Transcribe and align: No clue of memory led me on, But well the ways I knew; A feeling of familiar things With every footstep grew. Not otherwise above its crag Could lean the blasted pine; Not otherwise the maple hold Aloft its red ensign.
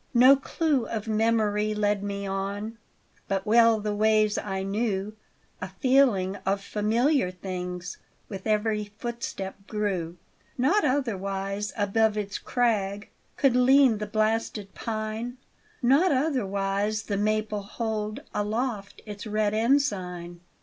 No 0.15 0.35
clue 0.35 0.87
of 0.87 1.07
memory 1.07 1.75
led 1.75 2.01
me 2.03 2.25
on, 2.25 2.79
But 3.27 3.45
well 3.45 3.79
the 3.79 3.93
ways 3.93 4.35
I 4.35 4.63
knew; 4.63 5.15
A 5.61 5.67
feeling 5.69 6.37
of 6.37 6.59
familiar 6.59 7.29
things 7.29 7.99
With 8.27 8.47
every 8.47 8.85
footstep 8.97 9.67
grew. 9.67 10.17
Not 10.57 10.83
otherwise 10.83 11.71
above 11.77 12.17
its 12.17 12.39
crag 12.39 13.09
Could 13.37 13.55
lean 13.55 13.99
the 13.99 14.07
blasted 14.07 14.73
pine; 14.73 15.37
Not 15.83 16.11
otherwise 16.11 17.03
the 17.03 17.17
maple 17.17 17.61
hold 17.61 18.21
Aloft 18.33 19.03
its 19.05 19.27
red 19.27 19.53
ensign. 19.53 20.39